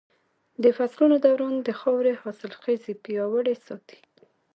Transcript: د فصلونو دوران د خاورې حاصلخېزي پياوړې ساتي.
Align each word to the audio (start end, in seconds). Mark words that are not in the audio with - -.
د 0.63 0.65
فصلونو 0.77 1.15
دوران 1.25 1.55
د 1.67 1.69
خاورې 1.79 2.13
حاصلخېزي 2.21 2.93
پياوړې 3.03 3.55
ساتي. 3.65 3.99